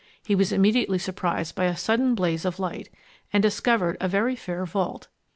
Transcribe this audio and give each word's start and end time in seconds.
He 0.25 0.33
was 0.33 0.51
immediately 0.51 0.97
surprised 0.97 1.53
by 1.53 1.65
a 1.65 1.77
sudden 1.77 2.15
blaze 2.15 2.43
of 2.43 2.57
light, 2.57 2.89
and 3.31 3.43
discovered 3.43 3.97
a 4.01 4.07
very 4.07 4.35
fair 4.35 4.65
vault. 4.65 5.09